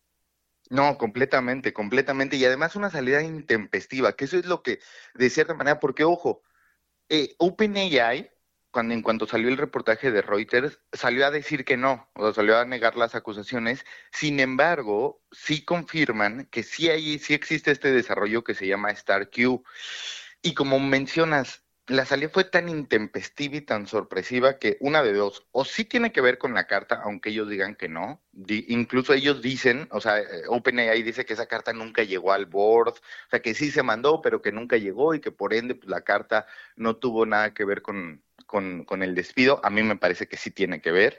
[0.70, 2.36] No, completamente, completamente.
[2.36, 4.80] Y además una salida intempestiva, que eso es lo que,
[5.14, 6.42] de cierta manera, porque ojo,
[7.08, 8.30] eh, OpenAI,
[8.70, 12.34] cuando en cuanto salió el reportaje de Reuters, salió a decir que no, o sea,
[12.34, 13.84] salió a negar las acusaciones.
[14.12, 19.62] Sin embargo, sí confirman que sí hay, sí existe este desarrollo que se llama StarQ.
[20.42, 25.46] Y como mencionas, la salida fue tan intempestiva y tan sorpresiva que una de dos,
[25.52, 29.40] o sí tiene que ver con la carta, aunque ellos digan que no, incluso ellos
[29.42, 33.40] dicen, o sea, eh, OpenAI dice que esa carta nunca llegó al board, o sea,
[33.40, 36.46] que sí se mandó, pero que nunca llegó y que por ende pues, la carta
[36.76, 40.36] no tuvo nada que ver con, con, con el despido, a mí me parece que
[40.36, 41.18] sí tiene que ver,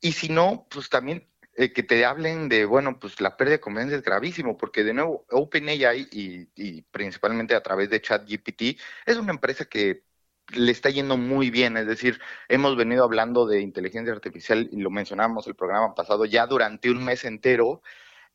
[0.00, 3.60] y si no, pues también eh, que te hablen de, bueno, pues la pérdida de
[3.60, 9.32] confianza es gravísimo, porque de nuevo, OpenAI y, principalmente a través de ChatGPT es una
[9.32, 10.04] empresa que
[10.52, 14.90] le está yendo muy bien, es decir, hemos venido hablando de inteligencia artificial y lo
[14.90, 17.82] mencionamos el programa pasado ya durante un mes entero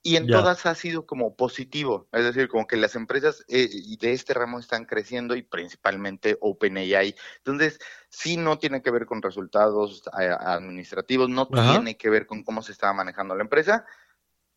[0.02, 4.14] y en todas ha sido como positivo, es decir, como que las empresas eh, de
[4.14, 7.16] este ramo están creciendo y principalmente OpenAI.
[7.38, 12.44] Entonces, sí no tiene que ver con resultados eh, administrativos, no tiene que ver con
[12.44, 13.86] cómo se estaba manejando la empresa,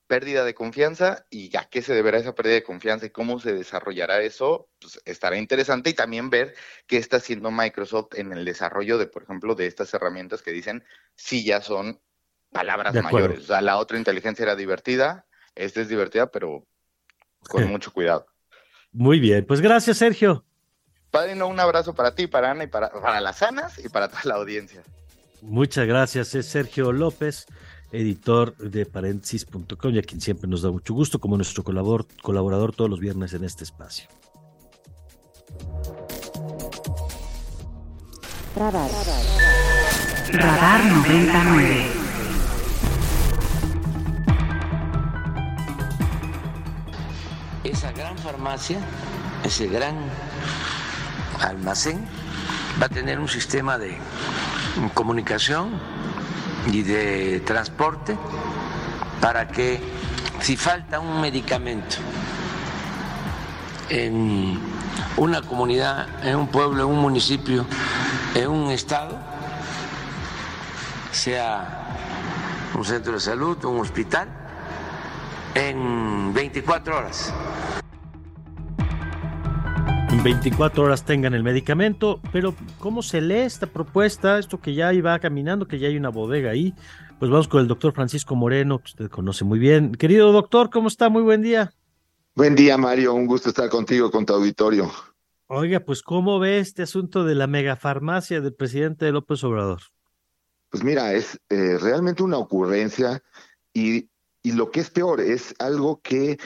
[0.06, 3.52] pérdida de confianza y a qué se deberá esa pérdida de confianza y cómo se
[3.52, 6.54] desarrollará eso, pues estará interesante y también ver
[6.86, 10.84] qué está haciendo Microsoft en el desarrollo de, por ejemplo, de estas herramientas que dicen
[11.16, 12.00] si ya son
[12.52, 13.40] palabras mayores.
[13.40, 16.66] O sea, la otra inteligencia era divertida, esta es divertida, pero
[17.48, 18.26] con mucho cuidado.
[18.92, 20.44] Muy bien, pues gracias, Sergio.
[21.10, 24.22] Padrino, un abrazo para ti, para Ana y para, para las Sanas y para toda
[24.24, 24.82] la audiencia.
[25.42, 27.46] Muchas gracias, es Sergio López,
[27.90, 32.74] editor de paréntesis.com y a quien siempre nos da mucho gusto como nuestro colaborador, colaborador
[32.74, 34.08] todos los viernes en este espacio.
[38.56, 38.90] Radar.
[40.32, 42.01] Radar 99.
[48.22, 48.78] Farmacia,
[49.44, 49.96] ese gran
[51.40, 52.06] almacén,
[52.80, 53.98] va a tener un sistema de
[54.94, 55.70] comunicación
[56.70, 58.16] y de transporte
[59.20, 59.80] para que
[60.40, 61.96] si falta un medicamento
[63.88, 64.58] en
[65.16, 67.66] una comunidad, en un pueblo, en un municipio,
[68.34, 69.18] en un estado,
[71.10, 71.88] sea
[72.74, 74.28] un centro de salud, un hospital,
[75.54, 77.32] en 24 horas.
[80.22, 84.38] En 24 horas tengan el medicamento, pero ¿cómo se lee esta propuesta?
[84.38, 86.74] Esto que ya iba caminando, que ya hay una bodega ahí.
[87.18, 89.90] Pues vamos con el doctor Francisco Moreno, que usted conoce muy bien.
[89.96, 91.08] Querido doctor, ¿cómo está?
[91.08, 91.74] Muy buen día.
[92.36, 93.14] Buen día, Mario.
[93.14, 94.92] Un gusto estar contigo, con tu auditorio.
[95.48, 99.80] Oiga, pues ¿cómo ve este asunto de la megafarmacia del presidente López Obrador?
[100.70, 103.24] Pues mira, es eh, realmente una ocurrencia
[103.74, 104.08] y,
[104.40, 106.38] y, lo que es peor, es algo que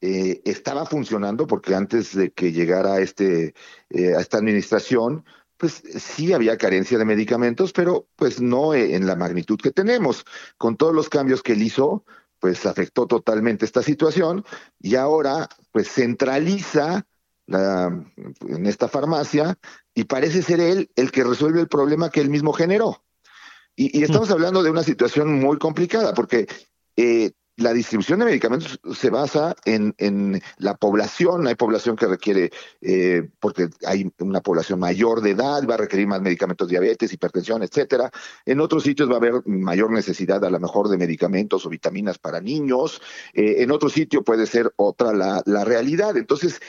[0.00, 3.54] eh, estaba funcionando porque antes de que llegara este,
[3.90, 5.24] eh, a esta administración,
[5.56, 10.24] pues sí había carencia de medicamentos, pero pues no en la magnitud que tenemos.
[10.58, 12.04] Con todos los cambios que él hizo,
[12.38, 14.44] pues afectó totalmente esta situación
[14.78, 17.06] y ahora pues centraliza
[17.46, 17.86] la,
[18.48, 19.58] en esta farmacia
[19.94, 23.02] y parece ser él el que resuelve el problema que él mismo generó.
[23.74, 26.46] Y, y estamos hablando de una situación muy complicada porque
[26.96, 31.46] eh, la distribución de medicamentos se basa en, en la población.
[31.46, 36.06] Hay población que requiere, eh, porque hay una población mayor de edad, va a requerir
[36.06, 38.10] más medicamentos, diabetes, hipertensión, etcétera.
[38.44, 42.18] En otros sitios va a haber mayor necesidad, a lo mejor, de medicamentos o vitaminas
[42.18, 43.00] para niños.
[43.32, 46.16] Eh, en otro sitio puede ser otra la, la realidad.
[46.16, 46.60] Entonces,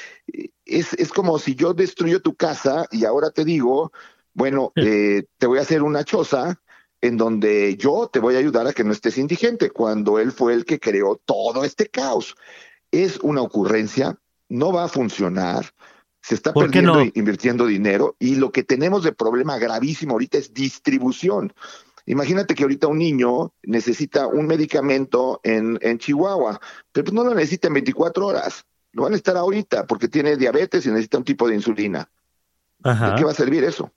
[0.66, 3.92] es, es como si yo destruyo tu casa y ahora te digo,
[4.34, 6.62] bueno, eh, te voy a hacer una choza
[7.02, 10.54] en donde yo te voy a ayudar a que no estés indigente, cuando él fue
[10.54, 12.36] el que creó todo este caos.
[12.92, 14.18] Es una ocurrencia,
[14.50, 15.74] no va a funcionar,
[16.22, 17.12] se está perdiendo no?
[17.14, 21.54] invirtiendo dinero y lo que tenemos de problema gravísimo ahorita es distribución.
[22.06, 26.60] Imagínate que ahorita un niño necesita un medicamento en, en Chihuahua,
[26.92, 30.38] pero pues no lo necesita en 24 horas, lo van a estar ahorita porque tiene
[30.38, 32.10] diabetes y necesita un tipo de insulina.
[32.84, 33.12] Ajá.
[33.12, 33.92] ¿De qué va a servir eso?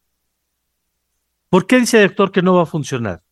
[1.51, 3.23] ¿Por qué dice el doctor que no va a funcionar?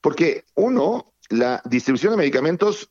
[0.00, 2.90] Porque uno, la distribución de medicamentos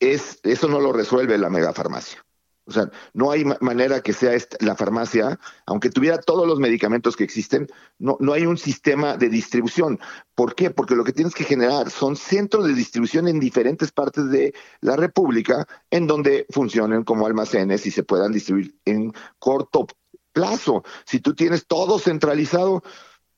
[0.00, 2.24] es eso no lo resuelve la megafarmacia.
[2.66, 7.22] O sea, no hay manera que sea la farmacia, aunque tuviera todos los medicamentos que
[7.22, 10.00] existen, no, no hay un sistema de distribución.
[10.34, 10.70] ¿Por qué?
[10.70, 14.96] Porque lo que tienes que generar son centros de distribución en diferentes partes de la
[14.96, 19.86] República, en donde funcionen como almacenes y se puedan distribuir en corto
[20.32, 20.84] plazo.
[21.04, 22.82] Si tú tienes todo centralizado,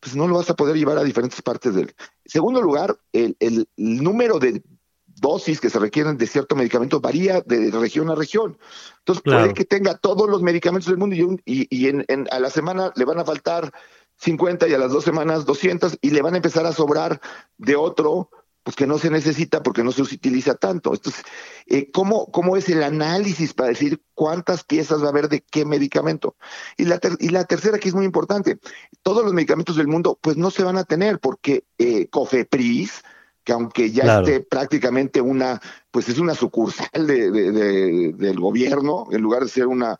[0.07, 1.92] pues no lo vas a poder llevar a diferentes partes del.
[2.25, 4.62] Segundo lugar, el, el, número de
[5.05, 8.57] dosis que se requieren de cierto medicamento varía de región a región.
[9.01, 9.40] Entonces claro.
[9.40, 12.38] puede que tenga todos los medicamentos del mundo y, un, y, y en, en, a
[12.38, 13.73] la semana le van a faltar
[14.19, 17.21] 50 y a las dos semanas 200 y le van a empezar a sobrar
[17.59, 18.31] de otro
[18.66, 20.92] pues que no se necesita porque no se utiliza tanto.
[20.92, 21.22] Entonces,
[21.66, 25.64] eh, ¿cómo, ¿cómo es el análisis para decir cuántas piezas va a haber de qué
[25.64, 26.35] medicamento?
[26.76, 28.59] Y la, ter y la tercera, que es muy importante,
[29.02, 33.05] todos los medicamentos del mundo, pues no se van a tener porque eh, COFEPRIS,
[33.44, 34.26] que aunque ya claro.
[34.26, 35.61] esté prácticamente una,
[35.92, 39.96] pues es una sucursal de, de, de, del gobierno, en lugar de ser una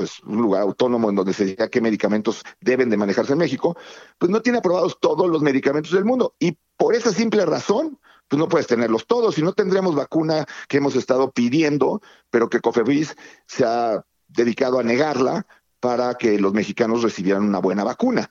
[0.00, 3.76] pues un lugar autónomo en donde se diga qué medicamentos deben de manejarse en México,
[4.16, 6.34] pues no tiene aprobados todos los medicamentos del mundo.
[6.38, 9.34] Y por esa simple razón, pues no puedes tenerlos todos.
[9.34, 13.14] Si no tendríamos vacuna que hemos estado pidiendo, pero que COFEPRIS
[13.46, 15.46] se ha dedicado a negarla
[15.80, 18.30] para que los mexicanos recibieran una buena vacuna.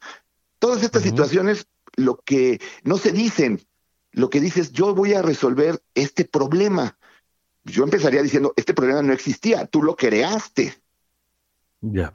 [0.58, 1.10] Todas estas uh -huh.
[1.12, 3.62] situaciones, lo que no se dicen,
[4.12, 6.97] lo que dices, yo voy a resolver este problema.
[7.63, 10.73] Yo empezaría diciendo, este problema no existía, tú lo creaste.
[11.81, 12.11] Ya.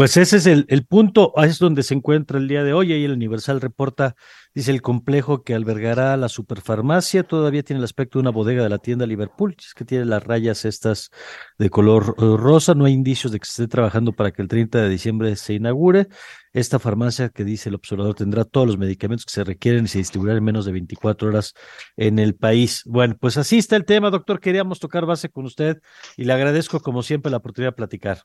[0.00, 2.90] Pues ese es el, el, punto, es donde se encuentra el día de hoy.
[2.90, 4.14] Ahí el Universal reporta,
[4.54, 8.70] dice el complejo que albergará la superfarmacia, todavía tiene el aspecto de una bodega de
[8.70, 11.10] la tienda Liverpool, es que tiene las rayas estas
[11.58, 14.48] de color eh, rosa, no hay indicios de que se esté trabajando para que el
[14.48, 16.08] 30 de diciembre se inaugure.
[16.54, 19.98] Esta farmacia que dice el observador tendrá todos los medicamentos que se requieren y se
[19.98, 21.52] distribuirá en menos de 24 horas
[21.98, 22.84] en el país.
[22.86, 24.40] Bueno, pues así está el tema, doctor.
[24.40, 25.76] Queríamos tocar base con usted
[26.16, 28.22] y le agradezco como siempre la oportunidad de platicar.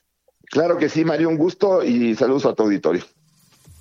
[0.50, 3.04] Claro que sí, Mario, un gusto y saludos a tu auditorio.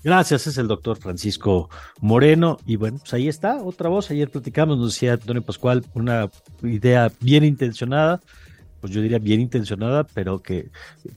[0.05, 2.59] Gracias, es el doctor Francisco Moreno.
[2.67, 4.11] Y bueno, pues ahí está, otra voz.
[4.11, 6.31] Ayer platicamos, nos decía Antonio Pascual, una
[6.63, 8.21] idea bien intencionada,
[8.83, 10.69] pues yo diría bien intencionada, pero que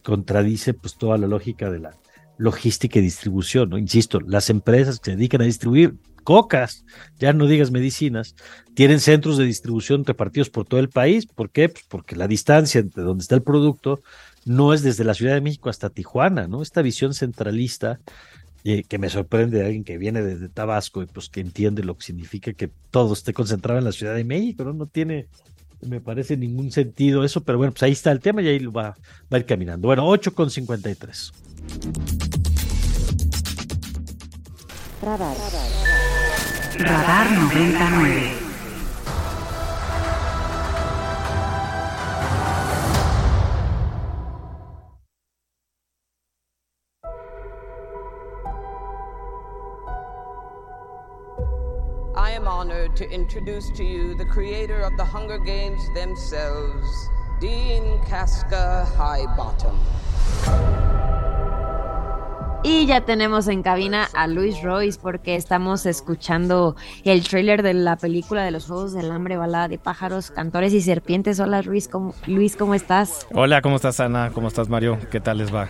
[0.04, 1.98] contradice pues toda la lógica de la
[2.38, 3.78] logística y distribución, ¿no?
[3.78, 6.86] Insisto, las empresas que se dedican a distribuir cocas,
[7.20, 8.36] ya no digas medicinas,
[8.74, 11.26] tienen centros de distribución repartidos por todo el país.
[11.26, 11.68] ¿Por qué?
[11.68, 14.02] Pues porque la distancia entre donde está el producto
[14.48, 16.62] no es desde la Ciudad de México hasta Tijuana, ¿no?
[16.62, 18.00] Esta visión centralista
[18.64, 21.98] eh, que me sorprende de alguien que viene desde Tabasco y pues que entiende lo
[21.98, 24.74] que significa que todo esté concentrado en la Ciudad de México, ¿no?
[24.74, 25.28] No tiene
[25.82, 28.89] me parece ningún sentido eso, pero bueno, pues ahí está el tema y ahí va,
[28.91, 28.98] va
[29.32, 29.88] a ir caminando.
[29.88, 31.32] Bueno, 8 con 53.
[35.04, 35.38] Radar.
[36.80, 38.47] Radar 99.
[53.28, 57.09] Introduce to you the creator of the Hunger Games themselves,
[57.41, 59.75] Dean Casca Highbottom.
[62.63, 67.97] Y ya tenemos en cabina a Luis Royce porque estamos escuchando el tráiler de la
[67.97, 71.41] película de los Juegos del Hambre, balada de pájaros, cantores y serpientes.
[71.41, 73.28] Hola Luis, ¿cómo, Luis, ¿cómo estás?
[73.34, 74.32] Hola, ¿cómo estás Ana?
[74.34, 74.97] ¿Cómo estás Mario?
[75.11, 75.67] ¿Qué tal les va?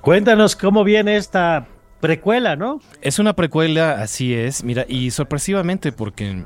[0.00, 1.66] Cuéntanos cómo viene esta
[2.00, 2.80] precuela, ¿no?
[3.02, 4.64] Es una precuela, así es.
[4.64, 6.44] Mira, y sorpresivamente porque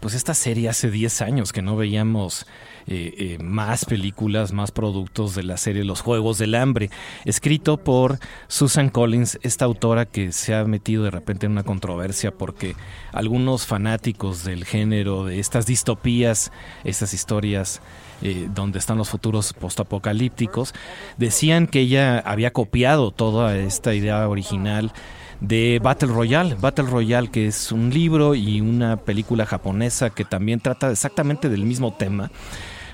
[0.00, 2.46] pues esta serie hace 10 años que no veíamos
[2.86, 6.90] eh, eh, más películas, más productos de la serie Los Juegos del Hambre,
[7.24, 8.18] escrito por
[8.48, 12.76] Susan Collins, esta autora que se ha metido de repente en una controversia porque
[13.12, 16.52] algunos fanáticos del género, de estas distopías,
[16.84, 17.80] estas historias
[18.22, 20.74] eh, donde están los futuros postapocalípticos,
[21.16, 24.92] decían que ella había copiado toda esta idea original
[25.40, 26.54] de Battle Royale.
[26.54, 31.64] Battle Royale, que es un libro y una película japonesa que también trata exactamente del
[31.64, 32.30] mismo tema.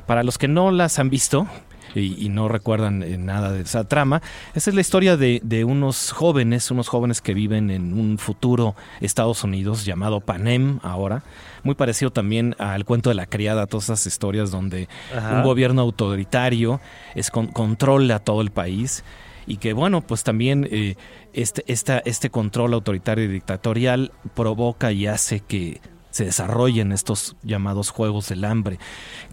[0.06, 1.48] Para los que no las han visto,
[1.94, 4.20] y, no recuerdan eh, nada de esa trama.
[4.54, 8.74] Esa es la historia de, de, unos jóvenes, unos jóvenes que viven en un futuro
[9.00, 11.22] Estados Unidos llamado Panem ahora.
[11.62, 15.36] Muy parecido también al cuento de la criada, todas esas historias donde Ajá.
[15.36, 16.80] un gobierno autoritario
[17.14, 19.02] es con, controla todo el país
[19.46, 20.96] y que bueno, pues también eh,
[21.32, 25.80] este, este control autoritario y dictatorial provoca y hace que
[26.16, 28.78] se desarrollen estos llamados juegos del hambre.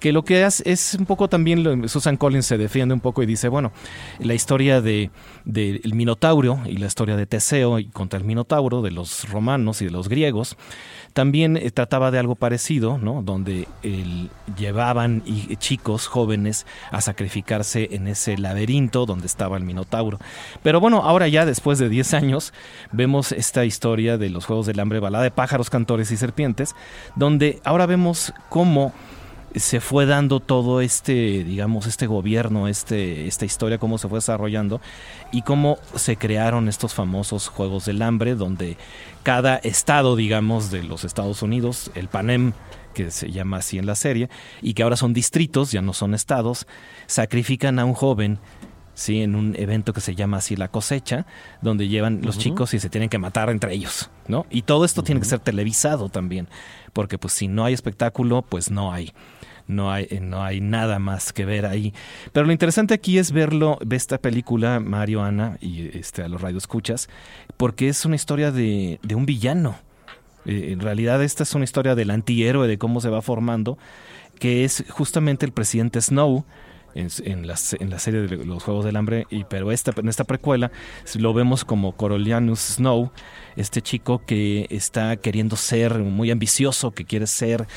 [0.01, 3.25] Que lo que hace es un poco también, Susan Collins se defiende un poco y
[3.25, 3.71] dice, bueno,
[4.19, 5.09] la historia de
[5.45, 9.85] del Minotauro y la historia de Teseo y contra el Minotauro de los romanos y
[9.85, 10.57] de los griegos,
[11.13, 13.21] también eh, trataba de algo parecido, ¿no?
[13.21, 13.67] Donde
[14.57, 20.19] llevaban y, chicos jóvenes a sacrificarse en ese laberinto donde estaba el Minotauro.
[20.61, 22.53] Pero bueno, ahora ya después de 10 años
[22.91, 26.75] vemos esta historia de los Juegos del Hambre, balada de pájaros, cantores y serpientes,
[27.15, 28.93] donde ahora vemos cómo
[29.55, 34.81] se fue dando todo este, digamos, este gobierno, este, esta historia, cómo se fue desarrollando
[35.31, 38.77] y cómo se crearon estos famosos Juegos del Hambre, donde
[39.21, 42.53] cada estado, digamos, de los Estados Unidos, el Panem,
[42.93, 44.29] que se llama así en la serie,
[44.61, 46.67] y que ahora son distritos, ya no son estados,
[47.07, 48.39] sacrifican a un joven
[48.93, 51.25] sí, en un evento que se llama así la cosecha,
[51.61, 54.45] donde llevan los chicos y se tienen que matar entre ellos, ¿no?
[54.49, 56.47] Y todo esto tiene que ser televisado también,
[56.93, 59.13] porque pues si no hay espectáculo, pues no hay.
[59.65, 61.93] No hay, eh, no hay nada más que ver ahí.
[62.33, 66.41] Pero lo interesante aquí es verlo, ver esta película, Mario, Ana y este, a los
[66.41, 67.07] radioescuchas,
[67.55, 69.77] porque es una historia de, de un villano.
[70.45, 73.77] Eh, en realidad esta es una historia del antihéroe, de cómo se va formando,
[74.37, 76.43] que es justamente el presidente Snow,
[76.95, 80.09] en, en la, en la serie de los Juegos del Hambre, y, pero esta, en
[80.09, 80.71] esta precuela
[81.15, 83.11] lo vemos como Coriolanus Snow,
[83.55, 87.67] este chico que está queriendo ser muy ambicioso, que quiere ser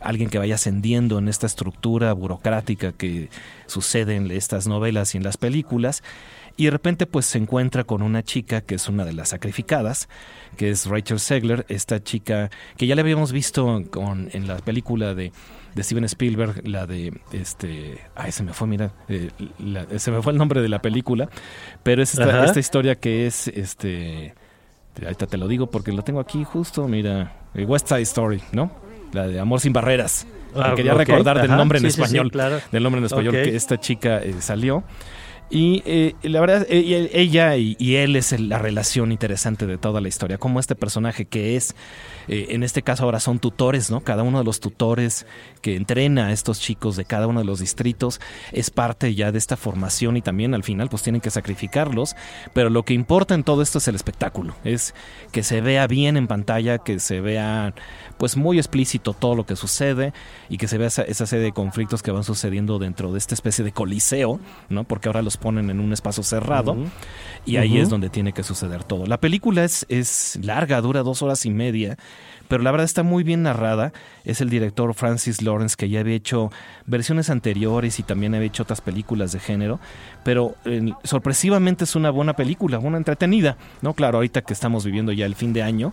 [0.00, 3.28] alguien que vaya ascendiendo en esta estructura burocrática que
[3.66, 6.02] sucede en estas novelas y en las películas.
[6.56, 10.08] Y de repente pues se encuentra con una chica que es una de las sacrificadas,
[10.56, 15.14] que es Rachel Segler, esta chica que ya le habíamos visto con, en la película
[15.14, 15.32] de,
[15.74, 20.20] de Steven Spielberg, la de este, ay se me fue, mira, eh, la- se me
[20.20, 21.30] fue el nombre de la película,
[21.82, 24.34] pero es esta, esta historia que es este,
[25.02, 28.70] ahorita te lo digo porque lo tengo aquí justo, mira, eh, West Side Story, ¿no?
[29.12, 30.26] La de Amor sin barreras.
[30.54, 32.60] Ah, quería recordar del nombre en sí, sí, sí, español, claro.
[32.70, 34.84] del nombre en español que esta chica eh, salió.
[35.54, 40.08] Y eh, la verdad, eh, ella y, él es la relación interesante de toda la
[40.08, 40.38] historia.
[40.38, 41.74] Como este personaje que es,
[42.26, 44.00] eh, en este caso ahora son tutores, ¿no?
[44.00, 45.26] Cada uno de los tutores
[45.60, 48.18] que entrena a estos chicos de cada uno de los distritos
[48.52, 52.16] es parte ya de esta formación y también al final pues tienen que sacrificarlos.
[52.54, 54.54] Pero lo que importa en todo esto es el espectáculo.
[54.64, 54.94] Es
[55.32, 57.74] que se vea bien en pantalla, que se vea
[58.16, 60.14] pues muy explícito todo lo que sucede
[60.48, 63.34] y que se vea esa, esa serie de conflictos que van sucediendo dentro de esta
[63.34, 64.40] especie de coliseo,
[64.70, 64.84] ¿no?
[64.84, 66.76] Porque ahora los ponen en un espacio cerrado
[67.44, 69.06] y ahí es donde tiene que suceder todo.
[69.06, 71.98] La película es, es larga, dura dos horas y media,
[72.48, 73.92] pero la verdad está muy bien narrada.
[74.24, 76.50] Es el director Francis Lawrence que ya había hecho
[76.86, 79.80] versiones anteriores y también había hecho otras películas de género,
[80.24, 83.94] pero eh, sorpresivamente es una buena película, una entretenida, ¿no?
[83.94, 85.92] Claro, ahorita que estamos viviendo ya el fin de año,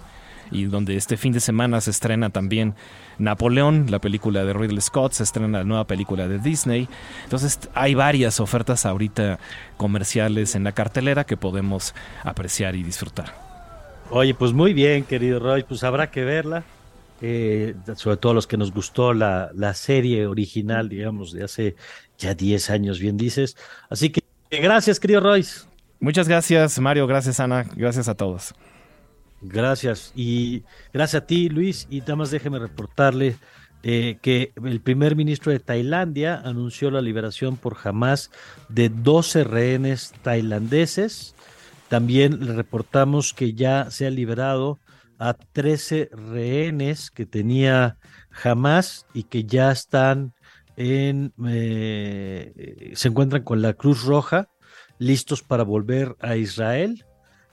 [0.51, 2.75] y donde este fin de semana se estrena también
[3.17, 6.87] Napoleón, la película de Ridley Scott, se estrena la nueva película de Disney.
[7.23, 9.39] Entonces hay varias ofertas ahorita
[9.77, 11.93] comerciales en la cartelera que podemos
[12.23, 13.33] apreciar y disfrutar.
[14.11, 16.63] Oye, pues muy bien, querido Roy, pues habrá que verla.
[17.21, 21.75] Eh, sobre todo los que nos gustó la, la serie original, digamos, de hace
[22.17, 23.57] ya 10 años, bien dices.
[23.89, 25.67] Así que gracias, querido Royce.
[25.99, 27.07] Muchas gracias, Mario.
[27.07, 27.65] Gracias, Ana.
[27.75, 28.55] Gracias a todos.
[29.41, 30.11] Gracias.
[30.15, 30.63] Y
[30.93, 31.87] gracias a ti, Luis.
[31.89, 33.37] Y nada más déjeme reportarle
[33.81, 38.29] eh, que el primer ministro de Tailandia anunció la liberación por jamás
[38.67, 41.35] de 12 rehenes tailandeses.
[41.87, 44.79] También le reportamos que ya se ha liberado
[45.17, 47.97] a 13 rehenes que tenía
[48.29, 50.33] jamás y que ya están
[50.75, 54.49] en, eh, se encuentran con la Cruz Roja,
[54.97, 57.05] listos para volver a Israel.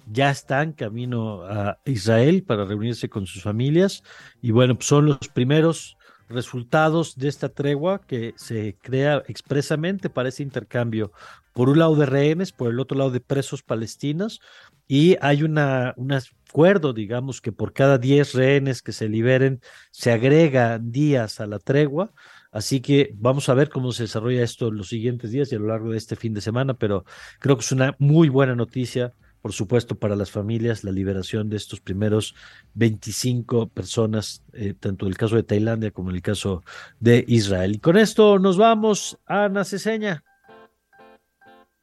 [0.07, 4.03] Ya están camino a Israel para reunirse con sus familias.
[4.41, 5.97] Y bueno, pues son los primeros
[6.29, 11.13] resultados de esta tregua que se crea expresamente para ese intercambio.
[11.53, 14.41] Por un lado de rehenes, por el otro lado de presos palestinos.
[14.89, 20.79] Y hay un acuerdo, digamos, que por cada 10 rehenes que se liberen, se agrega
[20.79, 22.13] días a la tregua
[22.57, 25.59] Así que vamos a ver cómo se desarrolla esto en los siguientes días y a
[25.59, 27.05] lo largo de este fin de semana, pero
[27.39, 29.13] creo que es una muy buena noticia,
[29.47, 32.35] por supuesto, para las familias, la liberación de estos primeros
[32.75, 36.65] 25 personas, eh, tanto el caso de Tailandia como en el caso
[36.99, 37.77] de Israel.
[37.77, 40.25] Y con esto nos vamos, Ana Ceseña.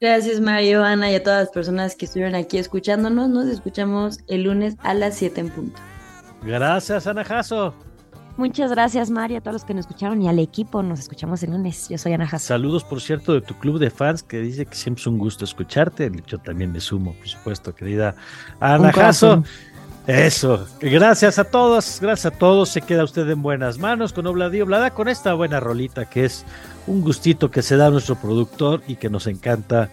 [0.02, 3.30] Gracias Mario, Ana y a todas las personas que estuvieron aquí escuchándonos.
[3.30, 5.80] Nos escuchamos el lunes a las 7 en punto.
[6.42, 7.74] Gracias, Ana Jasso.
[8.36, 10.82] Muchas gracias, María, a todos los que nos escucharon y al equipo.
[10.82, 11.88] Nos escuchamos el lunes.
[11.90, 12.48] Yo soy Ana Jasso.
[12.48, 15.46] Saludos, por cierto, de tu club de fans que dice que siempre es un gusto
[15.46, 16.12] escucharte.
[16.26, 18.16] Yo también me sumo, por supuesto, querida
[18.60, 19.44] Ana Jasso.
[20.08, 22.70] Eso, gracias a todos, gracias a todos.
[22.70, 26.44] Se queda usted en buenas manos con Obladi Oblada, con esta buena rolita que es
[26.88, 29.90] un gustito que se da a nuestro productor y que nos encanta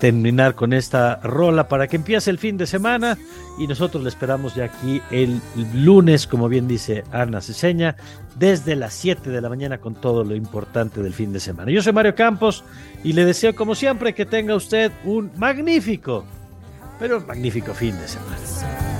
[0.00, 3.18] terminar con esta rola para que empiece el fin de semana
[3.58, 5.40] y nosotros le esperamos ya aquí el
[5.74, 7.96] lunes, como bien dice Ana Ceseña,
[8.36, 11.70] desde las 7 de la mañana con todo lo importante del fin de semana.
[11.70, 12.64] Yo soy Mario Campos
[13.04, 16.24] y le deseo como siempre que tenga usted un magnífico,
[16.98, 18.99] pero magnífico fin de semana.